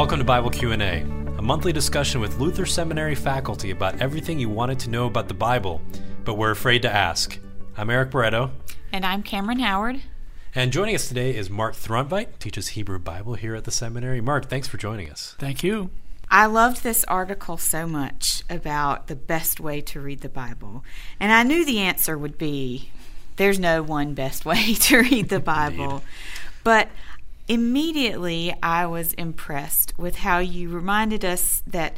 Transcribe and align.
Welcome 0.00 0.18
to 0.20 0.24
Bible 0.24 0.48
Q&A, 0.48 1.02
a 1.02 1.42
monthly 1.42 1.74
discussion 1.74 2.22
with 2.22 2.38
Luther 2.38 2.64
Seminary 2.64 3.14
faculty 3.14 3.70
about 3.70 4.00
everything 4.00 4.38
you 4.38 4.48
wanted 4.48 4.78
to 4.78 4.88
know 4.88 5.04
about 5.04 5.28
the 5.28 5.34
Bible, 5.34 5.82
but 6.24 6.38
were 6.38 6.50
afraid 6.50 6.80
to 6.82 6.90
ask. 6.90 7.38
I'm 7.76 7.90
Eric 7.90 8.10
Barreto. 8.10 8.50
And 8.92 9.04
I'm 9.04 9.22
Cameron 9.22 9.58
Howard. 9.58 10.00
And 10.54 10.72
joining 10.72 10.94
us 10.94 11.06
today 11.06 11.36
is 11.36 11.50
Mark 11.50 11.74
Throntveit, 11.74 12.38
teaches 12.38 12.68
Hebrew 12.68 12.98
Bible 12.98 13.34
here 13.34 13.54
at 13.54 13.64
the 13.64 13.70
seminary. 13.70 14.22
Mark, 14.22 14.48
thanks 14.48 14.66
for 14.66 14.78
joining 14.78 15.10
us. 15.10 15.36
Thank 15.38 15.62
you. 15.62 15.90
I 16.30 16.46
loved 16.46 16.82
this 16.82 17.04
article 17.04 17.58
so 17.58 17.86
much 17.86 18.42
about 18.48 19.08
the 19.08 19.16
best 19.16 19.60
way 19.60 19.82
to 19.82 20.00
read 20.00 20.22
the 20.22 20.30
Bible. 20.30 20.82
And 21.20 21.30
I 21.30 21.42
knew 21.42 21.66
the 21.66 21.80
answer 21.80 22.16
would 22.16 22.38
be 22.38 22.90
there's 23.36 23.58
no 23.58 23.82
one 23.82 24.14
best 24.14 24.46
way 24.46 24.72
to 24.80 25.00
read 25.00 25.28
the 25.28 25.40
Bible. 25.40 26.02
but 26.64 26.88
immediately 27.50 28.54
I 28.62 28.86
was 28.86 29.12
impressed 29.14 29.92
with 29.98 30.14
how 30.14 30.38
you 30.38 30.68
reminded 30.68 31.24
us 31.24 31.64
that 31.66 31.96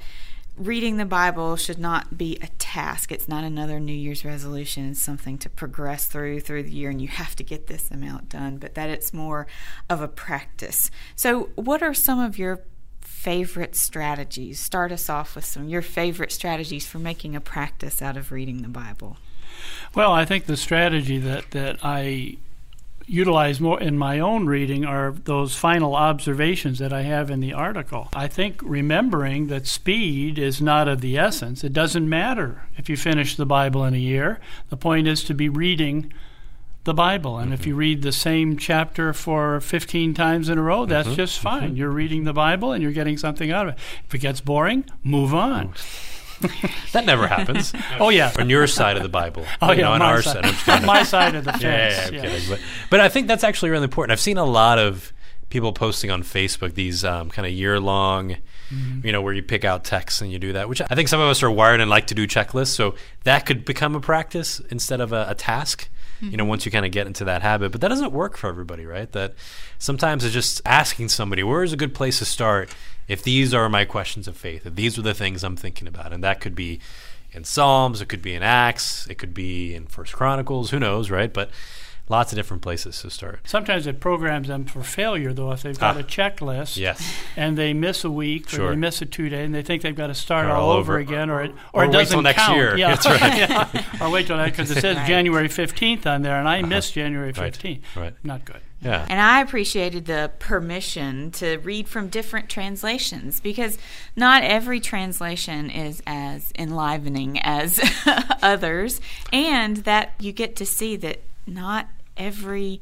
reading 0.56 0.96
the 0.96 1.04
Bible 1.04 1.56
should 1.56 1.78
not 1.78 2.16
be 2.16 2.38
a 2.40 2.46
task. 2.58 3.12
It's 3.12 3.28
not 3.28 3.44
another 3.44 3.78
New 3.78 3.92
Year's 3.92 4.24
resolution. 4.24 4.90
It's 4.90 5.02
something 5.02 5.36
to 5.38 5.50
progress 5.50 6.06
through 6.06 6.40
through 6.40 6.62
the 6.62 6.72
year, 6.72 6.88
and 6.88 7.02
you 7.02 7.08
have 7.08 7.36
to 7.36 7.44
get 7.44 7.66
this 7.66 7.90
amount 7.90 8.30
done. 8.30 8.56
But 8.56 8.74
that 8.76 8.88
it's 8.88 9.12
more 9.12 9.46
of 9.90 10.00
a 10.00 10.08
practice. 10.08 10.90
So, 11.16 11.50
what 11.54 11.82
are 11.82 11.92
some 11.92 12.18
of 12.18 12.38
your 12.38 12.60
favorite 13.02 13.76
strategies? 13.76 14.58
Start 14.58 14.90
us 14.90 15.10
off 15.10 15.36
with 15.36 15.44
some 15.44 15.68
your 15.68 15.82
favorite 15.82 16.32
strategies 16.32 16.86
for 16.86 16.98
making 16.98 17.36
a 17.36 17.42
practice 17.42 18.00
out 18.00 18.16
of 18.16 18.32
reading 18.32 18.62
the 18.62 18.68
Bible. 18.68 19.18
Well, 19.94 20.12
I 20.12 20.24
think 20.24 20.46
the 20.46 20.56
strategy 20.56 21.18
that 21.18 21.50
that 21.50 21.78
I 21.82 22.38
utilize 23.06 23.60
more 23.60 23.80
in 23.80 23.98
my 23.98 24.18
own 24.18 24.46
reading 24.46 24.84
are 24.84 25.12
those 25.24 25.54
final 25.54 25.94
observations 25.94 26.78
that 26.78 26.92
I 26.92 27.02
have 27.02 27.30
in 27.30 27.40
the 27.40 27.52
article. 27.52 28.08
I 28.14 28.28
think 28.28 28.60
remembering 28.62 29.48
that 29.48 29.66
speed 29.66 30.38
is 30.38 30.60
not 30.60 30.88
of 30.88 31.00
the 31.00 31.18
essence. 31.18 31.64
It 31.64 31.72
doesn't 31.72 32.08
matter 32.08 32.62
if 32.76 32.88
you 32.88 32.96
finish 32.96 33.36
the 33.36 33.46
Bible 33.46 33.84
in 33.84 33.94
a 33.94 33.98
year. 33.98 34.40
The 34.70 34.76
point 34.76 35.06
is 35.06 35.24
to 35.24 35.34
be 35.34 35.48
reading 35.48 36.12
the 36.84 36.94
Bible. 36.94 37.38
And 37.38 37.46
mm-hmm. 37.46 37.54
if 37.54 37.66
you 37.66 37.74
read 37.74 38.02
the 38.02 38.12
same 38.12 38.56
chapter 38.56 39.12
for 39.12 39.60
15 39.60 40.14
times 40.14 40.48
in 40.48 40.58
a 40.58 40.62
row, 40.62 40.86
that's 40.86 41.08
mm-hmm. 41.08 41.16
just 41.16 41.38
fine. 41.38 41.68
Mm-hmm. 41.68 41.76
You're 41.76 41.90
reading 41.90 42.24
the 42.24 42.32
Bible 42.32 42.72
and 42.72 42.82
you're 42.82 42.92
getting 42.92 43.16
something 43.16 43.50
out 43.50 43.68
of 43.68 43.74
it. 43.74 43.80
If 44.06 44.14
it 44.14 44.18
gets 44.18 44.40
boring, 44.40 44.84
move 45.02 45.34
on. 45.34 45.74
that 46.92 47.04
never 47.04 47.26
happens. 47.26 47.72
oh 47.98 48.10
yeah, 48.10 48.32
on 48.38 48.48
your 48.50 48.66
side 48.66 48.96
of 48.96 49.02
the 49.02 49.08
Bible. 49.08 49.44
Oh 49.60 49.72
yeah, 49.72 49.82
know, 49.82 49.92
on 49.92 50.02
our 50.02 50.22
side. 50.22 50.54
side. 50.56 50.84
my 50.84 51.02
side 51.02 51.34
of 51.34 51.44
the 51.44 51.52
fence. 51.52 51.62
Yeah, 51.62 52.10
yeah, 52.10 52.22
yeah. 52.22 52.40
But, 52.48 52.60
but 52.90 53.00
I 53.00 53.08
think 53.08 53.28
that's 53.28 53.44
actually 53.44 53.70
really 53.70 53.84
important. 53.84 54.12
I've 54.12 54.20
seen 54.20 54.38
a 54.38 54.44
lot 54.44 54.78
of 54.78 55.12
people 55.50 55.72
posting 55.72 56.10
on 56.10 56.22
Facebook 56.22 56.74
these 56.74 57.04
um, 57.04 57.30
kind 57.30 57.46
of 57.46 57.52
year 57.52 57.78
long. 57.80 58.36
Mm-hmm. 58.70 59.06
You 59.06 59.12
know, 59.12 59.20
where 59.20 59.34
you 59.34 59.42
pick 59.42 59.66
out 59.66 59.84
texts 59.84 60.22
and 60.22 60.32
you 60.32 60.38
do 60.38 60.54
that, 60.54 60.66
which 60.66 60.80
I 60.80 60.94
think 60.94 61.08
some 61.08 61.20
of 61.20 61.28
us 61.28 61.42
are 61.42 61.50
wired 61.50 61.82
and 61.82 61.90
like 61.90 62.06
to 62.06 62.14
do 62.14 62.26
checklists. 62.26 62.68
So 62.68 62.94
that 63.24 63.44
could 63.44 63.66
become 63.66 63.94
a 63.94 64.00
practice 64.00 64.60
instead 64.70 65.02
of 65.02 65.12
a, 65.12 65.26
a 65.28 65.34
task 65.34 65.90
you 66.30 66.36
know, 66.36 66.44
once 66.44 66.64
you 66.64 66.70
kind 66.70 66.86
of 66.86 66.92
get 66.92 67.06
into 67.06 67.24
that 67.24 67.42
habit. 67.42 67.72
But 67.72 67.80
that 67.80 67.88
doesn't 67.88 68.12
work 68.12 68.36
for 68.36 68.48
everybody, 68.48 68.86
right? 68.86 69.10
That 69.12 69.34
sometimes 69.78 70.24
it's 70.24 70.32
just 70.32 70.62
asking 70.64 71.08
somebody, 71.08 71.42
where 71.42 71.64
is 71.64 71.72
a 71.72 71.76
good 71.76 71.94
place 71.94 72.18
to 72.20 72.24
start 72.24 72.72
if 73.12 73.22
these 73.22 73.52
are 73.52 73.68
my 73.68 73.84
questions 73.84 74.26
of 74.26 74.34
faith, 74.34 74.64
if 74.64 74.74
these 74.74 74.98
are 74.98 75.02
the 75.02 75.12
things 75.12 75.44
I'm 75.44 75.54
thinking 75.54 75.86
about. 75.86 76.14
And 76.14 76.24
that 76.24 76.40
could 76.40 76.54
be 76.54 76.80
in 77.30 77.44
Psalms, 77.44 78.00
it 78.00 78.06
could 78.06 78.22
be 78.22 78.34
in 78.34 78.42
Acts, 78.42 79.06
it 79.06 79.16
could 79.16 79.34
be 79.34 79.74
in 79.74 79.84
First 79.86 80.14
Chronicles, 80.14 80.70
who 80.70 80.80
knows, 80.80 81.10
right? 81.10 81.30
But 81.30 81.50
lots 82.08 82.32
of 82.32 82.36
different 82.36 82.62
places 82.62 83.00
to 83.00 83.10
start. 83.10 83.40
Sometimes 83.44 83.86
it 83.86 84.00
programs 84.00 84.48
them 84.48 84.64
for 84.64 84.82
failure, 84.82 85.32
though, 85.32 85.52
if 85.52 85.62
they've 85.62 85.78
got 85.78 85.96
ah, 85.96 86.00
a 86.00 86.02
checklist 86.02 86.76
yes. 86.76 87.14
and 87.36 87.56
they 87.56 87.72
miss 87.72 88.04
a 88.04 88.10
week 88.10 88.48
sure. 88.48 88.66
or 88.66 88.70
they 88.70 88.76
miss 88.76 89.00
a 89.02 89.06
two 89.06 89.28
day 89.28 89.44
and 89.44 89.54
they 89.54 89.62
think 89.62 89.82
they've 89.82 89.96
got 89.96 90.08
to 90.08 90.14
start 90.14 90.46
all, 90.46 90.70
all, 90.70 90.76
over 90.76 90.98
again 90.98 91.30
or 91.30 91.42
it, 91.42 91.52
or, 91.72 91.84
or 91.84 91.88
it 91.88 91.92
doesn't 91.92 92.22
next 92.22 92.38
count. 92.38 92.56
year. 92.56 92.76
Yeah. 92.76 92.94
That's 92.94 93.06
right. 93.06 93.38
yeah. 93.38 93.82
Or 94.00 94.10
wait 94.10 94.26
till 94.26 94.36
next 94.36 94.56
because 94.56 94.70
it 94.70 94.80
says 94.80 94.96
right. 94.96 95.06
January 95.06 95.48
15th 95.48 96.06
on 96.06 96.22
there 96.22 96.38
and 96.38 96.48
I 96.48 96.58
uh-huh. 96.58 96.66
missed 96.66 96.94
January 96.94 97.32
15th. 97.32 97.82
Right. 97.94 98.02
right. 98.02 98.14
Not 98.24 98.44
good. 98.44 98.60
Yeah. 98.82 99.06
And 99.08 99.20
I 99.20 99.40
appreciated 99.40 100.06
the 100.06 100.32
permission 100.40 101.30
to 101.32 101.58
read 101.58 101.88
from 101.88 102.08
different 102.08 102.48
translations 102.48 103.38
because 103.38 103.78
not 104.16 104.42
every 104.42 104.80
translation 104.80 105.70
is 105.70 106.02
as 106.04 106.52
enlivening 106.58 107.38
as 107.42 107.80
others, 108.42 109.00
and 109.32 109.78
that 109.78 110.14
you 110.18 110.32
get 110.32 110.56
to 110.56 110.66
see 110.66 110.96
that 110.96 111.22
not 111.46 111.88
every 112.16 112.80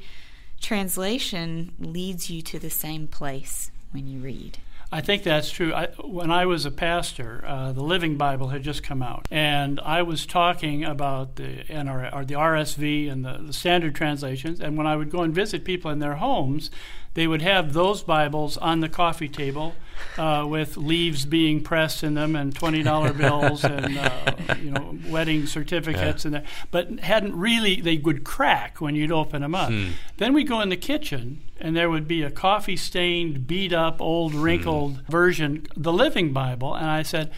translation 0.61 1.73
leads 1.79 2.31
you 2.31 2.43
to 2.43 2.59
the 2.59 2.71
same 2.71 3.07
place 3.07 3.71
when 3.93 4.07
you 4.07 4.21
read. 4.21 4.59
I 4.93 5.01
think 5.01 5.23
that's 5.23 5.51
true. 5.51 5.73
I, 5.73 5.87
when 6.03 6.33
I 6.33 6.47
was 6.47 6.67
a 6.67 6.71
pastor, 6.71 7.45
uh, 7.47 7.71
the 7.71 7.83
Living 7.83 8.17
Bible 8.17 8.49
had 8.49 8.65
just 8.65 8.83
come 8.83 9.03
out, 9.03 9.27
and 9.31 9.79
I 9.81 10.03
was 10.03 10.27
talking 10.27 10.85
about 10.85 11.37
the 11.37 11.65
NR, 11.69 12.13
or 12.13 12.25
the 12.25 12.35
RSV 12.35 13.11
and 13.11 13.25
the, 13.25 13.39
the 13.39 13.53
standard 13.53 13.95
translations. 13.95 14.59
And 14.59 14.77
when 14.77 14.89
I 14.89 14.97
would 14.97 15.11
go 15.11 15.23
and 15.23 15.33
visit 15.33 15.65
people 15.65 15.93
in 15.93 16.01
their 16.01 16.17
homes, 16.17 16.73
they 17.15 17.27
would 17.27 17.43
have 17.43 17.73
those 17.73 18.03
Bibles 18.03 18.57
on 18.57 18.81
the 18.81 18.89
coffee 18.89 19.29
table 19.29 19.75
uh, 20.17 20.45
with 20.49 20.77
leaves 20.77 21.25
being 21.25 21.63
pressed 21.63 22.03
in 22.05 22.15
them 22.15 22.37
and 22.37 22.55
twenty 22.55 22.83
dollar 22.83 23.13
bills 23.15 23.65
and 23.65 23.99
uh, 23.99 24.35
you 24.61 24.71
know 24.71 24.99
wedding 25.09 25.47
certificates 25.47 26.25
yeah. 26.25 26.29
and 26.29 26.35
that, 26.37 26.45
but 26.71 27.01
hadn't 27.01 27.37
really. 27.37 27.81
They 27.81 27.99
would 27.99 28.25
crack 28.25 28.81
when 28.81 28.95
you'd 28.95 29.13
open 29.13 29.43
them 29.43 29.55
up. 29.55 29.71
Hmm. 29.71 29.91
Then 30.19 30.35
we 30.35 30.45
go 30.45 30.61
in 30.61 30.69
the 30.69 30.77
kitchen 30.77 31.43
and 31.61 31.77
there 31.77 31.91
would 31.91 32.09
be 32.09 32.23
a 32.23 32.31
coffee 32.31 32.77
stained, 32.77 33.47
beat 33.47 33.73
up, 33.73 34.01
old, 34.01 34.35
wrinkled 34.35 34.99
hmm. 34.99 35.11
version, 35.11 35.67
the 35.77 35.93
Living 35.93 36.33
Bible, 36.33 36.75
and 36.75 36.87
I 36.87 37.03
said 37.03 37.31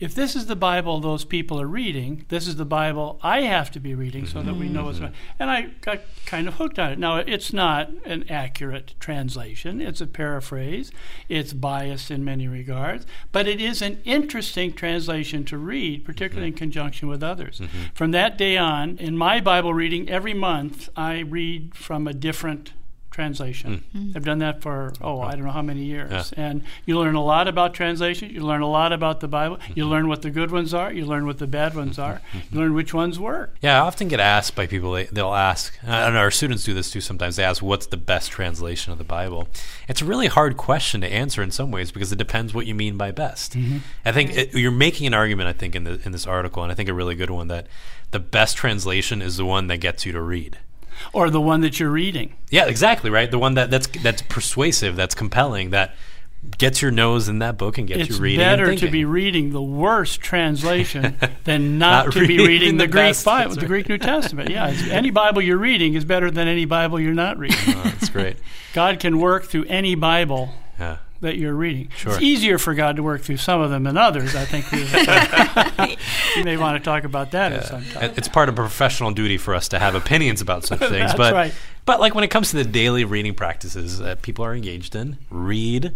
if 0.00 0.14
this 0.14 0.36
is 0.36 0.46
the 0.46 0.56
Bible 0.56 1.00
those 1.00 1.24
people 1.24 1.60
are 1.60 1.66
reading, 1.66 2.24
this 2.28 2.46
is 2.46 2.56
the 2.56 2.64
Bible 2.64 3.18
I 3.22 3.42
have 3.42 3.70
to 3.72 3.80
be 3.80 3.94
reading 3.94 4.26
so 4.26 4.42
that 4.42 4.54
we 4.54 4.68
know 4.68 4.84
what's 4.84 5.00
going 5.00 5.12
And 5.38 5.50
I 5.50 5.70
got 5.80 6.00
kind 6.24 6.46
of 6.46 6.54
hooked 6.54 6.78
on 6.78 6.92
it. 6.92 6.98
Now, 6.98 7.16
it's 7.16 7.52
not 7.52 7.90
an 8.04 8.24
accurate 8.28 8.94
translation, 9.00 9.80
it's 9.80 10.00
a 10.00 10.06
paraphrase, 10.06 10.92
it's 11.28 11.52
biased 11.52 12.10
in 12.10 12.24
many 12.24 12.46
regards, 12.46 13.06
but 13.32 13.48
it 13.48 13.60
is 13.60 13.82
an 13.82 14.00
interesting 14.04 14.72
translation 14.72 15.44
to 15.46 15.58
read, 15.58 16.04
particularly 16.04 16.48
in 16.48 16.54
conjunction 16.54 17.08
with 17.08 17.22
others. 17.22 17.58
Mm-hmm. 17.58 17.94
From 17.94 18.12
that 18.12 18.38
day 18.38 18.56
on, 18.56 18.98
in 18.98 19.16
my 19.16 19.40
Bible 19.40 19.74
reading, 19.74 20.08
every 20.08 20.34
month 20.34 20.88
I 20.96 21.20
read 21.20 21.74
from 21.74 22.06
a 22.06 22.14
different 22.14 22.72
translation. 23.18 23.82
Mm. 23.96 24.14
I've 24.14 24.24
done 24.24 24.38
that 24.38 24.62
for 24.62 24.92
oh 25.00 25.20
I 25.20 25.32
don't 25.32 25.44
know 25.44 25.50
how 25.50 25.66
many 25.72 25.82
years, 25.82 26.32
yeah. 26.36 26.44
and 26.44 26.62
you 26.86 26.96
learn 26.96 27.16
a 27.16 27.24
lot 27.24 27.48
about 27.48 27.74
translation. 27.74 28.30
You 28.30 28.42
learn 28.42 28.60
a 28.60 28.70
lot 28.70 28.92
about 28.92 29.18
the 29.18 29.26
Bible. 29.26 29.56
Mm-hmm. 29.56 29.72
You 29.74 29.88
learn 29.88 30.06
what 30.06 30.22
the 30.22 30.30
good 30.30 30.52
ones 30.52 30.72
are. 30.72 30.92
You 30.92 31.04
learn 31.04 31.26
what 31.26 31.38
the 31.38 31.48
bad 31.48 31.74
ones 31.74 31.98
are. 31.98 32.20
Mm-hmm. 32.32 32.54
You 32.54 32.60
learn 32.60 32.74
which 32.74 32.94
ones 32.94 33.18
work. 33.18 33.56
Yeah, 33.60 33.82
I 33.82 33.86
often 33.86 34.06
get 34.06 34.20
asked 34.20 34.54
by 34.54 34.68
people. 34.68 34.92
They, 34.92 35.08
will 35.10 35.34
ask, 35.34 35.76
and 35.82 36.16
our 36.16 36.30
students 36.30 36.62
do 36.62 36.74
this 36.74 36.92
too. 36.92 37.00
Sometimes 37.00 37.34
they 37.34 37.42
ask, 37.42 37.60
"What's 37.60 37.86
the 37.86 37.96
best 37.96 38.30
translation 38.30 38.92
of 38.92 38.98
the 38.98 39.04
Bible?" 39.18 39.48
It's 39.88 40.00
a 40.00 40.04
really 40.04 40.28
hard 40.28 40.56
question 40.56 41.00
to 41.00 41.12
answer 41.12 41.42
in 41.42 41.50
some 41.50 41.72
ways 41.72 41.90
because 41.90 42.12
it 42.12 42.18
depends 42.18 42.54
what 42.54 42.66
you 42.66 42.74
mean 42.76 42.96
by 42.96 43.10
best. 43.10 43.54
Mm-hmm. 43.54 43.78
I 44.04 44.12
think 44.12 44.36
it, 44.36 44.54
you're 44.54 44.70
making 44.70 45.08
an 45.08 45.14
argument. 45.14 45.48
I 45.48 45.54
think 45.54 45.74
in 45.74 45.82
the 45.82 46.00
in 46.04 46.12
this 46.12 46.26
article, 46.26 46.62
and 46.62 46.70
I 46.70 46.76
think 46.76 46.88
a 46.88 46.94
really 46.94 47.16
good 47.16 47.30
one 47.30 47.48
that 47.48 47.66
the 48.12 48.20
best 48.20 48.56
translation 48.56 49.20
is 49.20 49.38
the 49.38 49.44
one 49.44 49.66
that 49.66 49.78
gets 49.78 50.06
you 50.06 50.12
to 50.12 50.22
read 50.22 50.58
or 51.12 51.30
the 51.30 51.40
one 51.40 51.60
that 51.62 51.78
you're 51.80 51.90
reading. 51.90 52.34
Yeah, 52.50 52.66
exactly 52.66 53.10
right. 53.10 53.30
The 53.30 53.38
one 53.38 53.54
that 53.54 53.70
that's 53.70 53.88
that's 54.02 54.22
persuasive, 54.22 54.96
that's 54.96 55.14
compelling, 55.14 55.70
that 55.70 55.94
gets 56.56 56.80
your 56.80 56.90
nose 56.90 57.28
in 57.28 57.40
that 57.40 57.58
book 57.58 57.78
and 57.78 57.88
gets 57.88 58.02
it's 58.02 58.10
you 58.10 58.18
reading. 58.18 58.40
It's 58.40 58.48
better 58.48 58.74
to 58.76 58.90
be 58.90 59.04
reading 59.04 59.50
the 59.50 59.62
worst 59.62 60.20
translation 60.20 61.16
than 61.44 61.78
not, 61.78 62.06
not 62.06 62.14
to 62.14 62.26
be 62.26 62.38
reading 62.38 62.76
the, 62.76 62.86
the 62.86 62.92
Greek 62.92 63.24
Bible, 63.24 63.50
right. 63.50 63.60
the 63.60 63.66
Greek 63.66 63.88
New 63.88 63.98
Testament. 63.98 64.50
Yeah, 64.50 64.66
any 64.90 65.10
Bible 65.10 65.42
you're 65.42 65.58
reading 65.58 65.94
is 65.94 66.04
better 66.04 66.30
than 66.30 66.48
any 66.48 66.64
Bible 66.64 67.00
you're 67.00 67.14
not 67.14 67.38
reading. 67.38 67.58
Oh, 67.68 67.82
that's 67.82 68.08
great. 68.08 68.36
God 68.72 68.98
can 68.98 69.18
work 69.18 69.44
through 69.44 69.64
any 69.64 69.94
Bible. 69.94 70.50
Yeah 70.78 70.98
that 71.20 71.36
you're 71.36 71.54
reading. 71.54 71.90
Sure. 71.96 72.12
It's 72.12 72.22
easier 72.22 72.58
for 72.58 72.74
God 72.74 72.96
to 72.96 73.02
work 73.02 73.22
through 73.22 73.38
some 73.38 73.60
of 73.60 73.70
them 73.70 73.84
than 73.84 73.96
others. 73.96 74.36
I 74.36 74.44
think 74.44 74.70
you 76.36 76.44
may 76.44 76.56
want 76.56 76.78
to 76.78 76.84
talk 76.84 77.04
about 77.04 77.32
that 77.32 77.52
yeah. 77.52 77.58
at 77.58 77.64
some 77.66 77.84
time. 77.84 78.12
It's 78.16 78.28
part 78.28 78.48
of 78.48 78.54
professional 78.54 79.10
duty 79.10 79.36
for 79.36 79.54
us 79.54 79.68
to 79.68 79.78
have 79.78 79.94
opinions 79.94 80.40
about 80.40 80.64
such 80.64 80.78
things. 80.78 80.90
That's 80.90 81.16
but, 81.16 81.32
right. 81.32 81.54
But 81.84 82.00
like 82.00 82.14
when 82.14 82.24
it 82.24 82.28
comes 82.28 82.50
to 82.50 82.56
the 82.56 82.64
daily 82.64 83.04
reading 83.04 83.34
practices 83.34 83.98
that 83.98 84.22
people 84.22 84.44
are 84.44 84.54
engaged 84.54 84.94
in, 84.94 85.18
read 85.30 85.94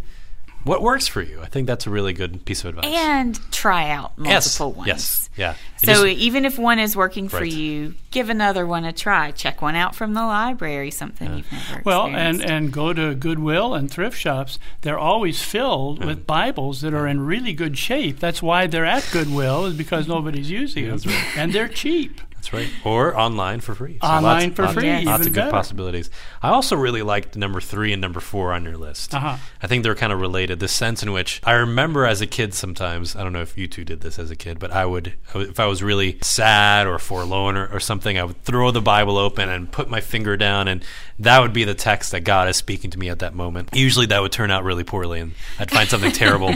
what 0.65 0.83
works 0.83 1.07
for 1.07 1.23
you. 1.23 1.41
I 1.43 1.47
think 1.47 1.67
that's 1.67 1.87
a 1.87 1.91
really 1.91 2.13
good 2.13 2.45
piece 2.45 2.65
of 2.65 2.77
advice. 2.77 2.85
And 2.87 3.39
try 3.51 3.91
out 3.91 4.17
multiple 4.19 4.69
yes. 4.69 4.77
ones. 4.77 4.87
Yes. 4.87 5.31
Yeah. 5.37 5.55
so 5.79 6.07
just, 6.07 6.21
even 6.21 6.45
if 6.45 6.59
one 6.59 6.79
is 6.79 6.95
working 6.95 7.29
for 7.29 7.41
right. 7.41 7.51
you, 7.51 7.95
give 8.11 8.29
another 8.29 8.67
one 8.67 8.85
a 8.85 8.93
try. 8.93 9.31
Check 9.31 9.63
one 9.63 9.75
out 9.75 9.95
from 9.95 10.15
the 10.15 10.21
library, 10.21 10.91
something 10.91 11.29
yeah. 11.29 11.37
you've 11.37 11.53
never 11.53 11.83
Well, 11.85 12.07
and, 12.07 12.43
and 12.43 12.73
go 12.73 12.93
to 12.93 13.15
Goodwill 13.15 13.75
and 13.75 13.91
thrift 13.91 14.19
shops. 14.19 14.59
They're 14.83 14.99
always 14.99 15.43
filled 15.43 16.01
mm. 16.01 16.07
with 16.07 16.27
Bibles 16.27 16.83
that 16.83 16.93
are 16.93 17.07
in 17.07 17.25
really 17.25 17.55
good 17.55 17.79
shape. 17.79 18.21
That's 18.21 18.43
why 18.43 18.67
they're 18.67 18.85
at 18.85 19.09
Goodwill, 19.13 19.65
is 19.67 19.75
because 19.75 20.07
nobody's 20.07 20.51
using 20.51 20.89
them. 20.89 20.99
Right. 21.05 21.37
And 21.37 21.53
they're 21.53 21.69
cheap. 21.69 22.21
That's 22.43 22.53
right. 22.53 22.69
Or 22.85 23.17
online 23.17 23.61
for 23.61 23.73
free. 23.73 23.99
So 24.03 24.09
Online 24.09 24.49
lots, 24.49 24.57
for 24.57 24.63
lots- 24.63 24.75
free, 24.75 24.85
Yes. 24.87 25.07
Lots 25.07 25.27
of 25.29 25.33
good 25.33 25.41
better. 25.43 25.51
possibilities. 25.53 26.11
I 26.43 26.49
also 26.49 26.75
really 26.75 27.03
liked 27.03 27.37
number 27.37 27.61
three 27.61 27.93
and 27.93 28.03
number 28.03 28.19
four 28.19 28.53
on 28.53 28.65
your 28.65 28.77
list. 28.77 29.15
Uh-huh. 29.15 29.37
I 29.63 29.67
think 29.69 29.85
they're 29.85 29.95
kind 29.95 30.13
of 30.13 30.21
related. 30.21 30.59
The 30.59 30.67
sense 30.67 31.05
in 31.05 31.13
which 31.13 31.41
I 31.45 31.53
remember 31.53 32.05
as 32.05 32.21
a 32.21 32.27
kid 32.27 32.53
sometimes, 32.53 33.15
I 33.15 33.23
don't 33.23 33.33
know 33.33 33.43
if 33.43 33.57
you 33.57 33.69
two 33.69 33.85
did 33.85 34.01
this 34.01 34.19
as 34.19 34.33
a 34.33 34.35
kid, 34.35 34.59
but 34.59 34.73
I 34.73 34.85
would, 34.85 35.15
if 35.37 35.61
I 35.61 35.67
was 35.67 35.85
really 35.85 36.19
sad 36.21 36.89
or 36.89 36.99
forlorn 36.99 37.57
or, 37.57 37.69
or 37.69 37.79
something, 37.79 38.19
I 38.19 38.25
would 38.25 38.43
throw 38.43 38.73
the 38.73 38.81
Bible 38.83 39.19
open 39.19 39.49
and 39.49 39.71
put 39.71 39.89
my 39.89 40.01
finger 40.01 40.37
down, 40.37 40.67
and 40.67 40.85
that 41.21 41.39
would 41.39 41.53
be 41.53 41.63
the 41.63 41.75
text 41.77 42.11
that 42.11 42.23
God 42.23 42.49
is 42.49 42.57
speaking 42.57 42.91
to 42.91 42.99
me 42.99 43.09
at 43.09 43.21
that 43.21 43.35
moment. 43.35 43.69
Usually 43.73 44.07
that 44.07 44.21
would 44.21 44.33
turn 44.33 44.51
out 44.51 44.65
really 44.65 44.83
poorly, 44.83 45.21
and 45.21 45.35
I'd 45.61 45.71
find 45.71 45.89
something 45.89 46.11
terrible. 46.25 46.53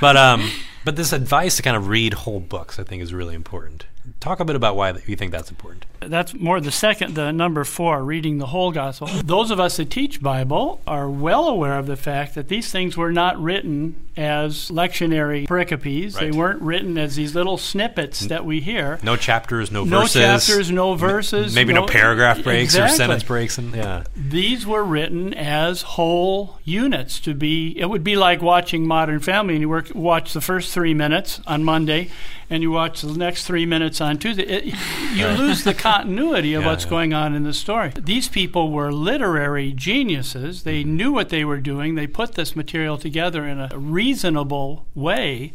But 0.00 0.16
um, 0.16 0.50
but 0.86 0.96
this 0.96 1.12
advice 1.12 1.56
to 1.56 1.62
kind 1.62 1.76
of 1.76 1.88
read 1.88 2.14
whole 2.14 2.40
books, 2.40 2.78
I 2.78 2.84
think, 2.84 3.02
is 3.02 3.12
really 3.12 3.34
important. 3.34 3.84
Talk 4.20 4.40
a 4.40 4.44
bit 4.44 4.56
about 4.56 4.76
why 4.76 4.92
you 5.06 5.16
think 5.16 5.32
that's 5.32 5.50
important. 5.50 5.86
That's 6.00 6.34
more 6.34 6.60
the 6.60 6.70
second, 6.70 7.14
the 7.14 7.32
number 7.32 7.64
four, 7.64 8.04
reading 8.04 8.38
the 8.38 8.46
whole 8.46 8.72
gospel. 8.72 9.08
Those 9.24 9.50
of 9.50 9.58
us 9.60 9.76
that 9.78 9.90
teach 9.90 10.22
Bible 10.22 10.80
are 10.86 11.08
well 11.10 11.48
aware 11.48 11.78
of 11.78 11.86
the 11.86 11.96
fact 11.96 12.34
that 12.34 12.48
these 12.48 12.70
things 12.70 12.96
were 12.96 13.12
not 13.12 13.40
written 13.40 14.08
as 14.16 14.68
lectionary 14.68 15.46
pericopes. 15.46 16.18
They 16.18 16.32
weren't 16.32 16.60
written 16.60 16.98
as 16.98 17.14
these 17.16 17.34
little 17.34 17.56
snippets 17.56 18.20
that 18.20 18.44
we 18.44 18.60
hear. 18.60 18.98
No 19.02 19.16
chapters, 19.16 19.70
no, 19.70 19.84
No 19.84 20.00
verses. 20.00 20.16
No 20.16 20.20
chapters, 20.20 20.70
no 20.70 20.94
verses. 20.94 21.54
Maybe 21.54 21.72
no, 21.72 21.86
paragraph 21.86 22.42
breaks 22.42 22.76
or 22.76 22.88
sentence 22.88 23.22
breaks, 23.22 23.58
and 23.58 23.74
yeah, 23.74 24.04
These 24.16 24.66
were 24.66 24.84
written 24.84 25.34
as 25.34 25.82
whole 25.82 26.58
units 26.64 27.20
to 27.20 27.34
be. 27.34 27.78
It 27.78 27.86
would 27.86 28.02
be 28.02 28.16
like 28.16 28.42
watching 28.42 28.86
Modern 28.86 29.20
Family, 29.20 29.54
and 29.54 29.62
you 29.62 29.68
work, 29.68 29.94
watch 29.94 30.32
the 30.32 30.40
first 30.40 30.72
three 30.72 30.94
minutes 30.94 31.40
on 31.46 31.62
Monday, 31.62 32.10
and 32.50 32.62
you 32.62 32.70
watch 32.70 33.02
the 33.02 33.16
next 33.16 33.46
three 33.46 33.66
minutes 33.66 34.00
on 34.00 34.18
Tuesday. 34.18 34.44
It, 34.44 34.74
you 35.14 35.26
lose 35.28 35.64
the 35.64 35.74
continuity 35.74 36.54
of 36.54 36.62
Yeah, 36.62 36.68
what's 36.68 36.84
yeah. 36.84 36.90
going 36.90 37.14
on 37.14 37.34
in 37.34 37.44
the 37.44 37.52
story. 37.52 37.92
These 37.98 38.28
people 38.28 38.70
were 38.72 38.92
literary 38.92 39.72
geniuses. 39.72 40.62
They 40.62 40.82
mm-hmm. 40.82 40.96
knew 40.96 41.12
what 41.12 41.28
they 41.28 41.44
were 41.44 41.60
doing. 41.60 41.94
They 41.94 42.06
put 42.06 42.34
this 42.34 42.56
material 42.56 42.98
together 42.98 43.46
in 43.46 43.58
a 43.58 43.70
reasonable 43.74 44.86
way. 44.94 45.52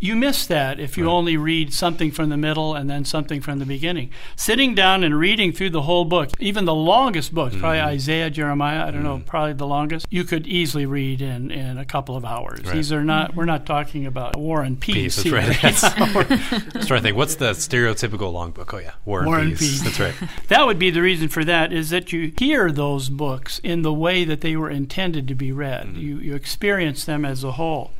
You 0.00 0.16
miss 0.16 0.46
that 0.46 0.80
if 0.80 0.96
you 0.96 1.08
only 1.10 1.36
read 1.36 1.74
something 1.74 2.10
from 2.10 2.30
the 2.30 2.36
middle 2.36 2.74
and 2.74 2.88
then 2.88 3.04
something 3.04 3.40
from 3.40 3.58
the 3.58 3.66
beginning. 3.66 4.10
Sitting 4.34 4.74
down 4.74 5.04
and 5.04 5.18
reading 5.18 5.52
through 5.52 5.70
the 5.70 5.82
whole 5.82 6.06
book, 6.06 6.30
even 6.40 6.64
the 6.64 6.74
longest 6.74 7.34
books, 7.34 7.54
probably 7.56 7.70
Mm-hmm. 7.80 7.88
Isaiah, 7.88 8.30
Jeremiah, 8.30 8.86
I 8.86 8.90
don't 8.90 9.02
know, 9.04 9.22
probably 9.24 9.52
the 9.52 9.66
longest, 9.66 10.06
you 10.10 10.24
could 10.24 10.46
easily 10.46 10.86
read 10.86 11.20
in, 11.22 11.50
in 11.50 11.78
a 11.78 11.84
couple 11.84 12.16
of 12.16 12.24
hours. 12.24 12.60
Right. 12.64 12.74
These 12.74 12.92
are 12.92 13.04
not, 13.04 13.36
we're 13.36 13.44
not 13.44 13.64
talking 13.66 14.06
about 14.06 14.36
War 14.36 14.62
and 14.62 14.80
Peace. 14.80 15.22
Peace, 15.22 15.32
that's 15.62 15.82
here. 15.82 16.20
right. 16.20 16.30
That's 16.72 16.86
trying 16.86 17.00
to 17.00 17.02
think. 17.02 17.16
What's 17.16 17.36
the 17.36 17.50
stereotypical 17.52 18.32
long 18.32 18.50
book? 18.52 18.72
Oh 18.74 18.78
yeah, 18.78 18.92
War 19.04 19.20
and, 19.20 19.26
War 19.26 19.38
and 19.38 19.50
Peace. 19.50 19.82
Peace. 19.82 19.98
That's 19.98 20.00
right. 20.00 20.30
That 20.48 20.66
would 20.66 20.78
be 20.78 20.90
the 20.90 21.02
reason 21.02 21.28
for 21.28 21.44
that 21.44 21.72
is 21.72 21.90
that 21.90 22.12
you 22.12 22.32
hear 22.36 22.72
those 22.72 23.08
books 23.08 23.60
in 23.62 23.82
the 23.82 23.92
way 23.92 24.24
that 24.24 24.40
they 24.40 24.56
were 24.56 24.70
intended 24.70 25.28
to 25.28 25.34
be 25.34 25.52
read. 25.52 25.86
Mm-hmm. 25.86 26.00
You, 26.00 26.18
you 26.18 26.34
experience 26.34 27.04
them 27.04 27.24
as 27.24 27.44
a 27.44 27.52
whole. 27.52 27.92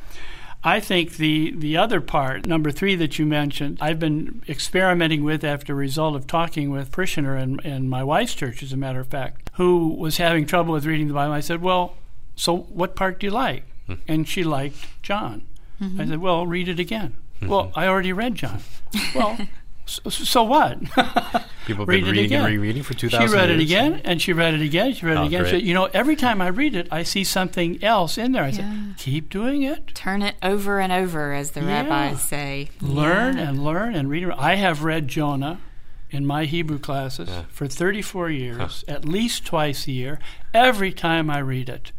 I 0.63 0.79
think 0.79 1.17
the, 1.17 1.53
the 1.55 1.77
other 1.77 2.01
part, 2.01 2.45
number 2.45 2.71
three 2.71 2.95
that 2.95 3.17
you 3.17 3.25
mentioned, 3.25 3.79
I've 3.81 3.99
been 3.99 4.43
experimenting 4.47 5.23
with 5.23 5.43
after 5.43 5.73
a 5.73 5.75
result 5.75 6.15
of 6.15 6.27
talking 6.27 6.69
with 6.69 6.87
a 6.87 6.91
parishioner 6.91 7.35
in, 7.35 7.59
in 7.61 7.89
my 7.89 8.03
wife's 8.03 8.35
church, 8.35 8.61
as 8.61 8.71
a 8.71 8.77
matter 8.77 8.99
of 8.99 9.07
fact, 9.07 9.49
who 9.53 9.87
was 9.87 10.17
having 10.17 10.45
trouble 10.45 10.73
with 10.73 10.85
reading 10.85 11.07
the 11.07 11.13
Bible. 11.15 11.33
I 11.33 11.39
said, 11.39 11.61
Well, 11.61 11.95
so 12.35 12.57
what 12.57 12.95
part 12.95 13.19
do 13.19 13.27
you 13.27 13.31
like? 13.31 13.63
Hmm. 13.87 13.93
And 14.07 14.27
she 14.27 14.43
liked 14.43 14.77
John. 15.01 15.47
I 15.99 16.05
said, 16.05 16.19
Well, 16.19 16.45
read 16.45 16.69
it 16.69 16.79
again. 16.79 17.15
Well, 17.41 17.71
I 17.75 17.87
already 17.87 18.13
read 18.13 18.35
John. 18.35 18.61
Well, 19.15 19.37
so, 19.91 20.09
so 20.09 20.43
what? 20.43 20.79
People 21.65 21.83
have 21.83 21.89
Read 21.89 22.03
been 22.03 22.15
it 22.15 22.21
reading 22.21 22.33
and 22.37 22.45
again. 22.45 22.45
rereading 22.45 22.83
for 22.83 22.93
two 22.95 23.07
She 23.09 23.15
thousand. 23.17 23.37
read 23.37 23.49
it 23.51 23.59
again, 23.59 24.01
and 24.03 24.19
she 24.21 24.33
read 24.33 24.53
it 24.55 24.61
again. 24.61 24.93
She 24.93 25.05
read 25.05 25.17
Oh, 25.17 25.23
it 25.23 25.27
again. 25.27 25.45
She 25.45 25.51
said, 25.51 25.61
you 25.61 25.73
know, 25.75 25.85
every 25.93 26.15
time 26.15 26.41
I 26.41 26.47
read 26.47 26.75
it, 26.75 26.87
I 26.91 27.03
see 27.03 27.23
something 27.23 27.83
else 27.83 28.17
in 28.17 28.31
there. 28.31 28.43
I 28.43 28.47
Yeah. 28.47 28.53
said, 28.53 28.93
keep 28.97 29.29
doing 29.29 29.61
it. 29.61 29.93
Turn 29.93 30.21
it 30.23 30.35
over 30.41 30.79
and 30.79 30.91
over, 30.91 31.33
as 31.33 31.51
the 31.51 31.61
Yeah. 31.61 31.83
rabbis 31.83 32.21
say. 32.23 32.69
Learn 32.81 33.37
Yeah. 33.37 33.49
and 33.49 33.63
learn 33.63 33.95
and 33.95 34.09
read. 34.09 34.25
I 34.37 34.55
have 34.55 34.83
read 34.83 35.07
Jonah 35.07 35.59
in 36.09 36.25
my 36.25 36.45
Hebrew 36.45 36.79
classes 36.79 37.29
Yeah. 37.29 37.43
for 37.49 37.67
34 37.67 38.29
years, 38.31 38.83
at 38.87 39.05
least 39.05 39.45
twice 39.45 39.87
a 39.87 39.91
year. 39.91 40.19
Every 40.53 40.91
time 40.91 41.29
I 41.29 41.37
read 41.39 41.69
it, 41.69 41.91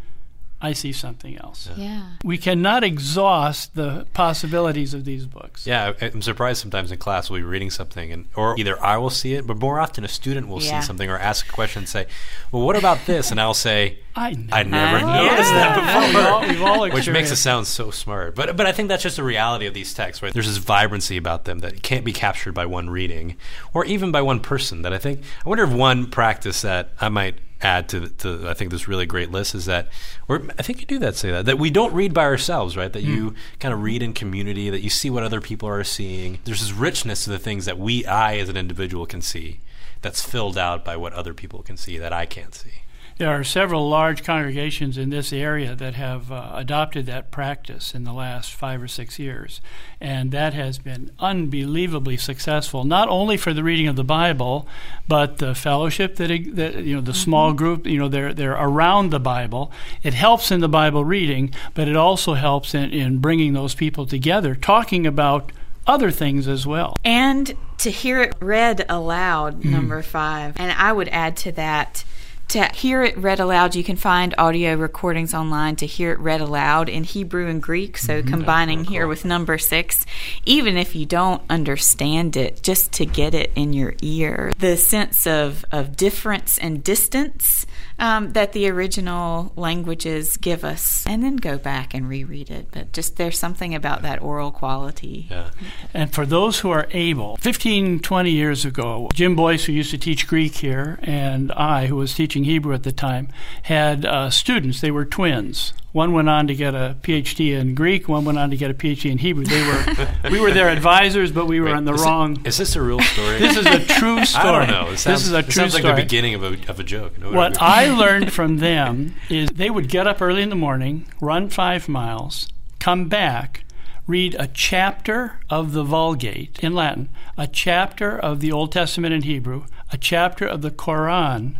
I 0.64 0.73
see 0.75 0.93
something 0.93 1.37
else. 1.38 1.69
Yeah. 1.76 2.05
We 2.25 2.38
cannot 2.38 2.85
exhaust 2.85 3.75
the 3.75 4.06
possibilities 4.14 4.94
of 4.94 5.05
these 5.05 5.26
books. 5.26 5.67
Yeah, 5.67 5.93
I- 6.00 6.06
I'm 6.06 6.23
surprised 6.23 6.61
sometimes 6.61 6.93
in 6.93 6.99
class 6.99 7.29
we'll 7.29 7.41
be 7.41 7.44
reading 7.44 7.70
something, 7.70 8.12
and 8.12 8.26
or 8.37 8.59
either 8.59 8.81
I 8.82 8.97
will 8.99 9.11
see 9.11 9.35
it, 9.35 9.47
but 9.47 9.56
more 9.59 9.81
often 9.81 10.05
a 10.05 10.09
student 10.09 10.47
will 10.47 10.62
Yeah. 10.62 10.81
see 10.81 10.87
something 10.87 11.11
or 11.11 11.19
ask 11.19 11.49
a 11.49 11.53
question 11.53 11.81
and 11.81 11.88
say, 11.88 12.06
"Well, 12.53 12.62
what 12.62 12.76
about 12.76 13.06
this?" 13.06 13.31
And 13.32 13.41
I'll 13.41 13.55
say, 13.55 13.99
I 14.14 14.31
never, 14.32 14.55
"I 14.55 14.62
never 14.62 15.00
noticed 15.06 15.50
that 15.50 15.76
Yeah. 15.79 16.06
We've 16.06 16.17
all, 16.17 16.41
before." 16.41 16.49
we've 16.55 16.62
all 16.62 16.91
Which 16.91 17.09
makes 17.09 17.31
it 17.32 17.37
sound 17.37 17.67
so 17.67 17.91
smart, 17.91 18.35
but 18.37 18.56
but 18.56 18.67
I 18.67 18.73
think 18.73 18.88
that's 18.88 19.03
just 19.03 19.17
the 19.17 19.25
reality 19.25 19.67
of 19.67 19.75
these 19.75 19.93
texts, 19.93 20.23
right? 20.23 20.32
There's 20.32 20.47
this 20.47 20.59
vibrancy 20.59 21.17
about 21.17 21.44
them 21.44 21.59
that 21.61 21.82
can't 21.82 22.05
be 22.05 22.12
captured 22.12 22.53
by 22.53 22.67
one 22.67 22.88
reading, 22.88 23.37
or 23.75 23.85
even 23.85 24.12
by 24.12 24.23
one 24.23 24.38
person. 24.41 24.82
That 24.82 24.93
I 24.93 24.99
think 24.99 25.23
I 25.44 25.49
wonder 25.49 25.64
if 25.64 25.70
one 25.70 26.06
practice 26.06 26.62
that 26.62 26.91
I 27.00 27.09
might 27.09 27.35
add 27.62 27.88
to, 27.91 28.09
to 28.09 28.49
I 28.49 28.55
think 28.55 28.70
this 28.70 28.88
really 28.88 29.06
great 29.06 29.31
list 29.31 29.55
is 29.55 29.67
that, 29.67 29.88
or 30.29 30.43
I 30.59 30.62
think 30.62 30.81
you 30.81 30.87
do 30.87 30.99
that 30.99 31.17
say 31.17 31.31
that 31.31 31.47
that 31.47 31.59
we 31.59 31.70
don't 31.70 31.94
read 31.94 32.12
by 32.12 32.25
ourselves, 32.25 32.76
right? 32.76 32.93
That 32.93 33.05
hmm. 33.05 33.11
you 33.11 33.35
kind 33.61 33.73
of 33.73 33.82
read 33.82 34.03
in 34.03 34.12
community, 34.12 34.70
that 34.70 34.82
you 34.82 34.91
see 34.91 35.11
what 35.11 35.23
other 35.23 35.41
people 35.41 35.69
are 35.69 35.85
seeing. 35.85 36.38
There's 36.44 36.61
this 36.61 36.73
richness 36.73 37.25
to 37.25 37.31
the 37.31 37.38
things 37.38 37.64
that 37.64 37.79
we, 37.79 38.05
I 38.05 38.37
as 38.37 38.49
an 38.49 38.56
individual, 38.56 39.06
can 39.06 39.23
see. 39.23 39.61
That's 40.00 40.25
filled 40.25 40.59
out 40.59 40.85
by 40.85 40.97
what 40.97 41.12
other 41.12 41.32
people 41.32 41.62
can 41.62 41.76
see 41.76 41.97
that 41.99 42.12
I 42.12 42.26
can't 42.26 42.55
see. 42.55 42.82
There 43.19 43.29
are 43.29 43.44
several 43.44 43.88
large 43.88 44.25
congregations 44.25 44.99
in 44.99 45.11
this 45.11 45.32
area 45.32 45.75
that 45.75 45.94
have 45.94 46.32
uh, 46.32 46.50
adopted 46.55 47.06
that 47.06 47.31
practice 47.31 47.94
in 47.94 48.05
the 48.05 48.12
last 48.12 48.53
five 48.55 48.82
or 48.82 48.88
six 48.88 49.19
years, 49.19 49.61
and 50.00 50.32
that 50.32 50.55
has 50.55 50.79
been 50.79 51.11
unbelievably 51.19 52.17
successful. 52.17 52.85
Not 52.85 53.09
only 53.09 53.37
for 53.37 53.53
the 53.53 53.62
reading 53.62 53.88
of 53.88 53.97
the 53.97 54.05
Bible, 54.05 54.67
but 55.06 55.38
the 55.38 55.55
fellowship 55.55 56.17
that, 56.17 56.29
that 56.55 56.76
you 56.76 56.94
know, 56.97 57.00
the 57.00 57.14
small 57.14 57.53
group. 57.53 57.87
You 57.87 57.99
know, 57.99 58.09
they're 58.09 58.35
they're 58.35 58.53
around 58.53 59.11
the 59.11 59.20
Bible. 59.20 59.70
It 60.03 60.14
helps 60.14 60.50
in 60.50 60.61
the 60.61 60.69
Bible 60.69 61.05
reading, 61.05 61.55
but 61.75 61.88
it 61.88 61.97
also 61.97 62.35
helps 62.35 62.75
in, 62.75 62.91
in 62.91 63.19
bringing 63.19 63.53
those 63.53 63.75
people 63.75 64.06
together, 64.06 64.55
talking 64.55 65.06
about 65.06 65.53
other 65.87 66.11
things 66.11 66.47
as 66.47 66.67
well. 66.67 66.97
And 67.05 67.55
to 67.79 67.91
hear 67.91 68.23
it 68.23 68.35
read 68.41 68.85
aloud, 68.88 69.64
number 69.64 70.03
five. 70.03 70.55
And 70.56 70.70
I 70.73 70.93
would 70.93 71.09
add 71.09 71.37
to 71.38 71.53
that, 71.53 72.05
to 72.52 72.68
hear 72.75 73.02
it 73.02 73.16
read 73.16 73.40
aloud, 73.40 73.75
you 73.75 73.82
can 73.82 73.97
find 73.97 74.35
audio 74.37 74.75
recordings 74.75 75.32
online 75.32 75.75
to 75.76 75.87
hear 75.87 76.12
it 76.12 76.18
read 76.18 76.42
aloud 76.42 76.90
in 76.90 77.02
Hebrew 77.02 77.49
and 77.49 77.62
Greek. 77.62 77.97
So 77.97 78.21
mm-hmm. 78.21 78.28
combining 78.28 78.85
here 78.85 79.06
with 79.06 79.25
number 79.25 79.56
six, 79.56 80.04
even 80.44 80.76
if 80.76 80.94
you 80.94 81.06
don't 81.06 81.42
understand 81.49 82.37
it, 82.37 82.62
just 82.62 82.92
to 82.92 83.06
get 83.06 83.32
it 83.32 83.52
in 83.56 83.73
your 83.73 83.94
ear. 84.02 84.52
The 84.59 84.76
sense 84.76 85.26
of, 85.26 85.64
of 85.73 85.97
difference 85.97 86.59
and 86.59 86.85
distance 86.85 87.64
um, 87.99 88.32
that 88.32 88.52
the 88.52 88.68
original 88.68 89.52
languages 89.56 90.37
give 90.37 90.64
us, 90.64 91.04
and 91.06 91.22
then 91.22 91.37
go 91.37 91.58
back 91.58 91.94
and 91.94 92.08
reread 92.08 92.50
it. 92.50 92.68
But 92.72 92.92
just 92.92 93.16
there's 93.16 93.38
something 93.38 93.75
about 93.75 94.02
that 94.02 94.20
oral 94.22 94.50
quality. 94.50 95.26
Yeah. 95.30 95.50
And 95.94 96.12
for 96.12 96.26
those 96.26 96.61
who 96.61 96.70
are 96.70 96.87
able, 96.90 97.37
15, 97.38 98.00
20 98.00 98.30
years 98.30 98.64
ago, 98.64 99.08
Jim 99.12 99.34
Boyce, 99.37 99.64
who 99.64 99.72
used 99.72 99.90
to 99.92 99.99
teach 99.99 100.26
Greek 100.26 100.54
here, 100.56 100.99
and 101.02 101.52
I, 101.52 101.87
who 101.87 101.96
was 101.96 102.14
teaching 102.14 102.44
Hebrew 102.44 102.75
at 102.75 102.82
the 102.82 102.92
time, 102.92 103.28
had 103.62 104.04
uh, 104.04 104.30
students. 104.30 104.80
They 104.80 104.90
were 104.90 105.04
twins. 105.04 105.72
One 105.92 106.14
went 106.14 106.30
on 106.30 106.46
to 106.46 106.54
get 106.54 106.75
a 106.75 106.96
PhD 107.02 107.52
in 107.52 107.75
Greek. 107.75 108.08
One 108.08 108.25
went 108.25 108.38
on 108.38 108.49
to 108.49 108.56
get 108.56 108.70
a 108.70 108.75
PhD 108.75 109.11
in 109.11 109.18
Hebrew. 109.18 109.44
They 109.44 109.62
were, 109.62 110.08
we 110.30 110.40
were 110.40 110.50
their 110.50 110.70
advisors, 110.70 111.30
but 111.32 111.44
we 111.44 111.61
were 111.61 111.66
Wait, 111.66 111.75
on 111.75 111.84
the 111.84 111.92
is 111.92 112.00
it- 112.00 112.04
story. 112.04 112.37
is 112.46 112.56
this 112.56 112.76
a 112.76 112.80
real 112.82 113.00
story? 113.00 113.38
This 113.38 113.56
is 113.58 113.66
a 113.66 113.78
true 113.99 114.25
story. 114.25 114.44
I 114.49 114.58
don't 114.66 114.68
know. 114.70 114.90
It 114.92 114.96
sounds, 114.96 115.20
this 115.20 115.26
is 115.26 115.32
a 115.34 115.40
it 115.40 115.42
true 115.42 115.52
sounds 115.52 115.75
like 115.75 115.82
story. 115.82 115.96
the 115.96 116.02
beginning 116.02 116.32
of 116.34 116.44
a, 116.44 116.70
of 116.70 116.80
a 116.80 116.82
joke. 116.82 117.18
No, 117.18 117.32
What 117.32 117.61
I 117.61 117.82
learned 117.91 118.33
from 118.33 118.59
them 118.59 119.15
is 119.29 119.51
they 119.51 119.71
would 119.71 119.89
get 119.89 120.07
up 120.07 120.21
early 120.21 120.43
in 120.43 120.51
the 120.51 120.57
morning, 120.57 121.07
run 121.21 121.49
five 121.49 121.89
miles, 121.89 122.49
come 122.79 123.09
back, 123.09 123.65
read 124.07 124.35
a 124.39 124.47
chapter 124.47 125.41
of 125.49 125.73
the 125.73 125.85
Vulgate 125.85 126.59
in 126.61 126.75
Latin, 126.75 127.09
a 127.37 127.47
chapter 127.47 128.19
of 128.19 128.41
the 128.41 128.53
Old 128.53 128.73
Testament 128.73 129.15
in 129.15 129.23
Hebrew, 129.23 129.65
a 129.91 129.97
chapter 129.97 130.47
of 130.47 130.62
the 130.62 130.71
Quran 130.71 131.57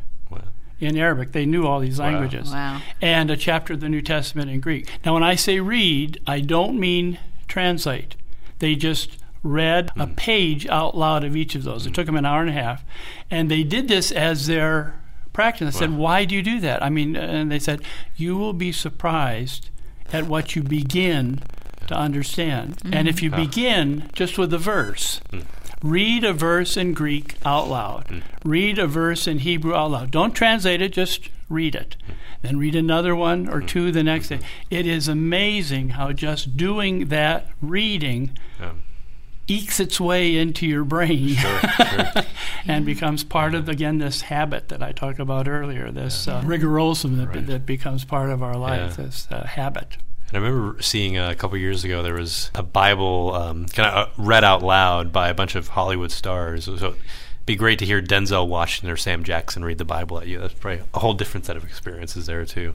in 0.81 0.99
Arabic. 0.99 1.33
They 1.33 1.47
knew 1.47 1.67
all 1.67 1.81
these 1.81 1.99
languages. 1.99 2.51
Wow. 2.51 2.81
And 3.01 3.31
a 3.31 3.37
chapter 3.37 3.73
of 3.73 3.81
the 3.81 3.89
New 3.89 4.03
Testament 4.03 4.51
in 4.51 4.61
Greek. 4.61 4.89
Now, 5.05 5.15
when 5.15 5.23
I 5.23 5.37
say 5.37 5.61
read, 5.61 6.21
I 6.27 6.41
don't 6.41 6.79
mean 6.79 7.19
translate. 7.47 8.17
They 8.59 8.75
just 8.75 9.19
read 9.43 9.91
a 9.97 10.07
hmm. 10.07 10.15
page 10.15 10.67
out 10.67 10.97
loud 10.97 11.25
of 11.25 11.37
each 11.37 11.55
of 11.55 11.63
those. 11.63 11.87
It 11.87 11.95
took 11.95 12.07
them 12.07 12.17
an 12.17 12.27
hour 12.27 12.41
and 12.41 12.51
a 12.51 12.55
half. 12.55 12.85
And 13.31 13.51
they 13.51 13.63
did 13.63 13.89
this 13.89 14.11
as 14.13 14.47
their 14.47 14.95
practice. 15.33 15.77
I 15.77 15.79
said, 15.79 15.91
Wow. 15.93 15.99
Why 15.99 16.25
do 16.25 16.35
you 16.35 16.43
do 16.43 16.61
that? 16.61 16.83
I 16.83 16.91
mean, 16.91 17.17
and 17.17 17.51
they 17.51 17.59
said, 17.59 17.83
You 18.17 18.37
will 18.37 18.53
be 18.53 18.73
surprised 18.73 19.71
at 20.13 20.27
what 20.27 20.55
you 20.55 20.63
begin 20.63 21.41
to 21.89 21.95
understand. 21.95 22.79
And 22.93 23.09
if 23.09 23.23
you 23.23 23.31
Ah. 23.33 23.37
begin 23.37 24.09
just 24.15 24.39
with 24.39 24.53
a 24.55 24.59
verse, 24.59 25.21
read 25.83 26.25
a 26.25 26.33
verse 26.33 26.77
in 26.77 26.93
Greek 26.93 27.37
out 27.45 27.69
loud. 27.69 28.07
Mm. 28.09 28.23
Read 28.45 28.79
a 28.79 28.87
verse 28.87 29.27
in 29.27 29.39
Hebrew 29.39 29.75
out 29.75 29.91
loud. 29.91 30.11
Don't 30.11 30.35
translate 30.35 30.81
it, 30.81 30.93
just 30.93 31.29
read 31.49 31.75
it. 31.75 31.97
Mm. 32.09 32.15
Then 32.43 32.59
read 32.59 32.75
another 32.75 33.17
one 33.17 33.49
or 33.49 33.61
mm. 33.61 33.69
two 33.69 33.91
the 33.93 34.03
next 34.03 34.29
day. 34.29 34.41
It 34.71 34.87
is 34.87 35.09
amazing 35.09 35.91
how 35.91 36.13
just 36.13 36.57
doing 36.57 37.07
that 37.09 37.49
reading. 37.61 38.37
Ekes 39.49 39.81
its 39.81 40.01
way 40.01 40.37
into 40.37 40.67
your 40.67 40.85
brain 40.85 41.29
sure, 41.29 41.61
sure. 41.61 42.07
and 42.67 42.87
becomes 42.87 43.25
part 43.25 43.55
of, 43.55 43.69
again, 43.69 43.99
this 43.99 44.23
habit 44.23 44.69
that 44.69 44.83
I 44.83 44.93
talked 44.93 45.19
about 45.19 45.49
earlier, 45.49 45.91
this 45.91 46.27
yeah. 46.27 46.37
uh, 46.37 46.43
rigorosum 46.43 47.17
that, 47.17 47.29
right. 47.29 47.47
that 47.47 47.67
becomes 47.67 48.05
part 48.05 48.31
of 48.31 48.43
our 48.43 48.57
life, 48.57 48.97
yeah. 48.99 49.05
this 49.05 49.29
uh, 49.31 49.45
habit. 49.45 49.97
And 50.29 50.43
I 50.43 50.49
remember 50.49 50.81
seeing 50.81 51.19
uh, 51.19 51.31
a 51.31 51.35
couple 51.35 51.59
years 51.59 51.85
ago 51.85 52.03
there 52.03 52.15
was 52.15 52.51
a 52.55 52.63
Bible 52.63 53.35
um, 53.35 53.67
kind 53.67 53.89
of 53.89 54.09
uh, 54.09 54.11
read 54.17 54.45
out 54.45 54.63
loud 54.63 55.13
by 55.13 55.29
a 55.29 55.35
bunch 55.35 55.57
of 55.57 55.69
Hollywood 55.69 56.11
stars. 56.11 56.65
So 56.65 56.73
it'd 56.73 56.97
be 57.45 57.55
great 57.55 57.79
to 57.81 57.85
hear 57.85 58.01
Denzel 58.01 58.49
Washington 58.49 58.91
or 58.91 58.97
Sam 58.97 59.25
Jackson 59.25 59.63
read 59.63 59.77
the 59.77 59.85
Bible 59.85 60.19
at 60.19 60.29
you. 60.29 60.39
That's 60.39 60.55
probably 60.55 60.83
a 60.95 60.99
whole 61.01 61.13
different 61.13 61.45
set 61.45 61.59
of 61.59 61.65
experiences 61.65 62.25
there 62.27 62.47
too. 62.47 62.75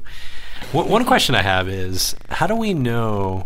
one 0.71 1.03
question 1.05 1.33
I 1.33 1.41
have 1.41 1.67
is 1.67 2.15
how 2.29 2.45
do 2.45 2.55
we 2.55 2.75
know 2.75 3.43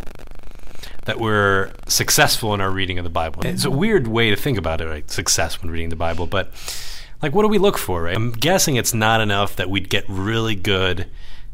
that 1.12 1.20
we're 1.20 1.72
successful 1.88 2.54
in 2.54 2.62
our 2.62 2.72
reading 2.72 2.98
of 2.98 3.04
the 3.04 3.10
Bible? 3.10 3.46
It's 3.46 3.66
a 3.66 3.70
weird 3.70 4.08
way 4.08 4.30
to 4.30 4.36
think 4.38 4.58
about 4.58 4.80
it, 4.80 4.88
right? 4.88 5.12
Success 5.12 5.62
when 5.62 5.70
reading 5.70 5.90
the 5.90 5.98
Bible, 5.98 6.26
but 6.26 6.54
like 7.22 7.36
what 7.36 7.42
do 7.42 7.50
we 7.50 7.58
look 7.58 7.78
for, 7.78 8.04
right? 8.04 8.16
I'm 8.16 8.32
guessing 8.32 8.78
it's 8.78 8.94
not 8.94 9.20
enough 9.20 9.58
that 9.58 9.70
we'd 9.70 9.90
get 9.90 10.06
really 10.08 10.56
good 10.56 11.08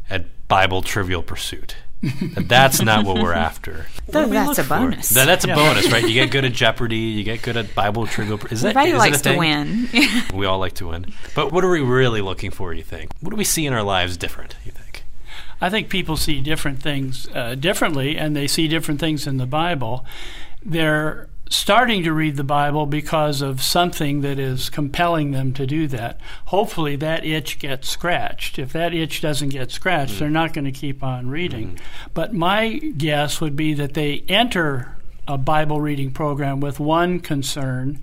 at 0.09 0.25
Bible 0.47 0.83
trivial 0.83 1.23
pursuit 1.23 1.75
that's 2.01 2.81
not 2.81 3.05
what 3.05 3.19
we're 3.21 3.33
after. 3.33 3.85
What 4.07 4.29
that's 4.29 4.57
a 4.57 4.63
for? 4.63 4.69
bonus. 4.77 5.09
That, 5.09 5.25
that's 5.25 5.43
a 5.43 5.49
yeah. 5.49 5.55
bonus, 5.55 5.91
right? 5.91 6.01
You 6.01 6.13
get 6.13 6.31
good 6.31 6.45
at 6.45 6.53
Jeopardy. 6.53 6.95
You 6.95 7.25
get 7.25 7.41
good 7.41 7.57
at 7.57 7.75
Bible 7.75 8.07
trivial. 8.07 8.39
Is 8.49 8.61
that 8.61 8.69
Everybody 8.69 8.91
is 8.91 8.97
likes 8.97 9.21
to 9.23 9.35
win. 9.35 9.89
we 10.33 10.45
all 10.45 10.59
like 10.59 10.75
to 10.75 10.87
win. 10.87 11.13
But 11.35 11.51
what 11.51 11.65
are 11.65 11.69
we 11.69 11.81
really 11.81 12.21
looking 12.21 12.49
for? 12.49 12.73
You 12.73 12.83
think? 12.83 13.11
What 13.19 13.31
do 13.31 13.35
we 13.35 13.43
see 13.43 13.65
in 13.65 13.73
our 13.73 13.83
lives 13.83 14.15
different? 14.15 14.55
I 15.59 15.69
think 15.69 15.89
people 15.89 16.17
see 16.17 16.41
different 16.41 16.81
things 16.81 17.27
uh, 17.33 17.55
differently, 17.55 18.17
and 18.17 18.35
they 18.35 18.47
see 18.47 18.67
different 18.67 18.99
things 18.99 19.25
in 19.25 19.37
the 19.37 19.45
Bible. 19.45 20.05
They're 20.63 21.29
starting 21.49 22.03
to 22.03 22.11
read 22.11 22.35
the 22.35 22.43
Bible 22.43 22.85
because 22.85 23.41
of 23.41 23.61
something 23.61 24.21
that 24.21 24.37
is 24.37 24.69
compelling 24.69 25.31
them 25.31 25.53
to 25.53 25.65
do 25.65 25.87
that. 25.87 26.19
Hopefully, 26.45 26.95
that 26.97 27.25
itch 27.25 27.59
gets 27.59 27.89
scratched. 27.89 28.59
If 28.59 28.73
that 28.73 28.93
itch 28.93 29.21
doesn't 29.21 29.49
get 29.49 29.71
scratched, 29.71 30.15
mm 30.15 30.19
they're 30.19 30.29
not 30.29 30.53
going 30.53 30.65
to 30.65 30.71
keep 30.71 31.03
on 31.03 31.29
reading. 31.29 31.75
mm 31.75 31.79
But 32.13 32.33
my 32.33 32.77
guess 32.77 33.39
would 33.39 33.55
be 33.55 33.73
that 33.75 33.93
they 33.93 34.23
enter 34.27 34.95
a 35.27 35.37
Bible 35.37 35.81
reading 35.81 36.11
program 36.11 36.59
with 36.59 36.79
one 36.79 37.19
concern 37.19 37.99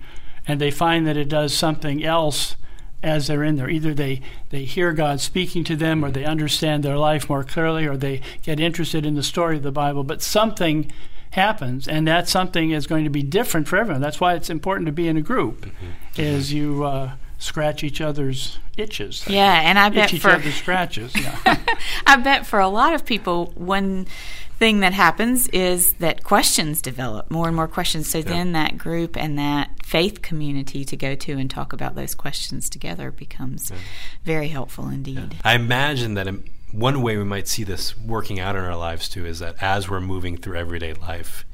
and 0.47 0.61
they 0.61 0.71
find 0.71 1.07
that 1.07 1.17
it 1.17 1.27
does 1.27 1.53
something 1.53 2.03
else 2.03 2.55
as 3.03 3.27
they're 3.27 3.43
in 3.43 3.55
there. 3.55 3.69
Either 3.69 3.93
they, 3.93 4.21
they 4.49 4.63
hear 4.63 4.91
God 4.93 5.19
speaking 5.21 5.63
to 5.65 5.75
them, 5.75 6.03
or 6.03 6.11
they 6.11 6.25
understand 6.25 6.83
their 6.83 6.97
life 6.97 7.29
more 7.29 7.43
clearly, 7.43 7.85
or 7.85 7.97
they 7.97 8.21
get 8.41 8.59
interested 8.59 9.05
in 9.05 9.15
the 9.15 9.23
story 9.23 9.57
of 9.57 9.63
the 9.63 9.71
Bible. 9.71 10.03
But 10.03 10.21
something 10.21 10.91
happens, 11.31 11.87
and 11.87 12.07
that 12.07 12.27
something 12.27 12.71
is 12.71 12.87
going 12.87 13.03
to 13.03 13.09
be 13.09 13.23
different 13.23 13.67
for 13.67 13.77
everyone. 13.77 14.01
That's 14.01 14.19
why 14.19 14.33
it's 14.33 14.49
important 14.49 14.87
to 14.87 14.91
be 14.91 15.07
in 15.07 15.17
a 15.17 15.21
group, 15.21 15.65
mm-hmm. 15.65 16.21
is 16.21 16.51
you 16.51 16.83
uh, 16.83 17.11
scratch 17.37 17.83
each 17.83 18.01
other's 18.01 18.59
itches. 18.77 19.25
Yeah, 19.27 19.61
and 19.61 19.77
I 19.77 19.89
bet 19.89 20.13
each 20.13 20.21
for 20.21 20.31
other's 20.31 20.55
scratches. 20.55 21.15
Yeah. 21.15 21.37
I 22.07 22.15
bet 22.17 22.45
for 22.45 22.59
a 22.59 22.67
lot 22.67 22.93
of 22.93 23.05
people, 23.05 23.51
one 23.55 24.07
thing 24.57 24.79
that 24.79 24.93
happens 24.93 25.47
is 25.49 25.93
that 25.95 26.23
questions 26.23 26.81
develop 26.81 27.29
more 27.29 27.47
and 27.47 27.55
more 27.55 27.67
questions. 27.67 28.09
So 28.09 28.19
yeah. 28.19 28.25
then 28.25 28.51
that 28.53 28.77
group 28.77 29.17
and 29.17 29.37
that 29.37 29.71
faith 29.83 30.21
community 30.21 30.85
to 30.85 30.95
go 30.95 31.15
to 31.15 31.33
and 31.33 31.49
talk 31.49 31.73
about 31.73 31.95
those 31.95 32.15
questions 32.15 32.69
together 32.69 33.11
becomes 33.11 33.71
yeah. 33.71 33.77
very 34.23 34.47
helpful 34.47 34.87
indeed. 34.87 35.33
Yeah. 35.33 35.39
I 35.43 35.55
imagine 35.55 36.13
that 36.13 36.27
um, 36.27 36.43
one 36.71 37.01
way 37.01 37.17
we 37.17 37.23
might 37.23 37.47
see 37.47 37.63
this 37.63 37.97
working 37.99 38.39
out 38.39 38.55
in 38.55 38.63
our 38.63 38.77
lives 38.77 39.09
too 39.09 39.25
is 39.25 39.39
that 39.39 39.61
as 39.61 39.89
we're 39.89 40.01
moving 40.01 40.37
through 40.37 40.57
everyday 40.57 40.93
life, 40.93 41.45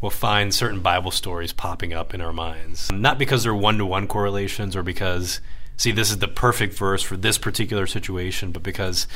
we'll 0.00 0.10
find 0.10 0.52
certain 0.52 0.80
Bible 0.80 1.10
stories 1.10 1.52
popping 1.52 1.92
up 1.92 2.12
in 2.12 2.20
our 2.20 2.32
minds. 2.32 2.90
Not 2.92 3.18
because 3.18 3.44
they're 3.44 3.54
one 3.54 3.78
to 3.78 3.86
one 3.86 4.08
correlations 4.08 4.74
or 4.74 4.82
because, 4.82 5.40
see, 5.76 5.92
this 5.92 6.10
is 6.10 6.18
the 6.18 6.28
perfect 6.28 6.74
verse 6.74 7.02
for 7.02 7.16
this 7.16 7.38
particular 7.38 7.86
situation, 7.86 8.50
but 8.50 8.64
because 8.64 9.06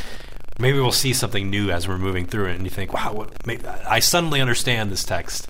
maybe 0.58 0.78
we'll 0.78 0.92
see 0.92 1.12
something 1.12 1.50
new 1.50 1.70
as 1.70 1.86
we're 1.86 1.98
moving 1.98 2.26
through 2.26 2.46
it 2.46 2.56
and 2.56 2.64
you 2.64 2.70
think, 2.70 2.92
wow, 2.92 3.12
what, 3.12 3.46
maybe, 3.46 3.64
I 3.66 3.98
suddenly 3.98 4.40
understand 4.40 4.90
this 4.90 5.04
text 5.04 5.48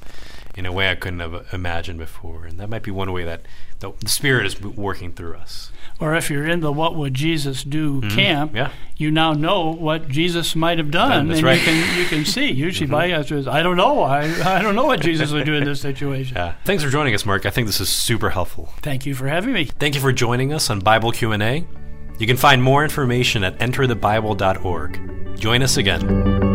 in 0.57 0.67
a 0.67 0.73
way 0.73 0.91
I 0.91 0.95
couldn't 0.95 1.21
have 1.21 1.47
imagined 1.53 1.99
before. 1.99 2.47
And 2.47 2.59
that 2.59 2.69
might 2.69 2.83
be 2.83 2.91
one 2.91 3.13
way 3.13 3.25
that 3.25 3.43
the, 3.81 3.93
the 4.01 4.09
Spirit 4.09 4.47
is 4.47 4.61
working 4.61 5.13
through 5.13 5.37
us 5.37 5.71
or 6.01 6.15
if 6.15 6.31
you're 6.31 6.47
in 6.47 6.61
the 6.61 6.73
what 6.73 6.95
would 6.95 7.15
Jesus 7.15 7.65
do 7.65 8.01
mm-hmm. 8.01 8.15
camp, 8.15 8.55
yeah. 8.55 8.71
you 8.97 9.11
now 9.11 9.33
know 9.33 9.73
what 9.73 10.09
Jesus 10.09 10.55
might 10.55 10.79
have 10.79 10.91
done, 10.91 11.31
and 11.31 11.43
right. 11.43 11.59
you 11.59 11.65
can 11.65 11.99
you 11.99 12.05
can 12.07 12.25
see. 12.25 12.51
Usually, 12.53 12.87
mm-hmm. 12.87 12.93
my 12.93 13.07
answer 13.07 13.37
is, 13.37 13.49
I 13.49 13.63
don't 13.63 13.77
know. 13.77 14.03
I 14.03 14.25
I 14.57 14.63
don't 14.63 14.75
know 14.75 14.87
what 14.87 15.01
Jesus 15.01 15.33
would 15.33 15.47
do 15.47 15.55
in 15.55 15.65
this 15.65 15.81
situation. 15.81 16.37
Yeah. 16.37 16.55
Thanks 16.65 16.83
for 16.83 16.91
joining 16.91 17.15
us, 17.15 17.25
Mark. 17.25 17.47
I 17.47 17.51
think 17.51 17.67
this 17.67 17.81
is 17.81 17.89
super 17.89 18.31
helpful. 18.31 18.73
Thank 18.83 19.07
you 19.07 19.15
for 19.15 19.27
having 19.27 19.53
me. 19.53 19.65
Thank 19.65 19.95
you 19.95 20.01
for 20.01 20.13
joining 20.13 20.53
us 20.53 20.71
on 20.71 20.81
Bible 20.81 21.13
Q 21.13 21.33
and 21.33 21.43
A. 21.43 21.86
You 22.19 22.27
can 22.27 22.37
find 22.37 22.63
more 22.63 22.83
information 22.83 23.45
at 23.45 23.59
enterthebible.org. 23.59 25.39
Join 25.39 25.63
us 25.63 25.77
again. 25.77 26.46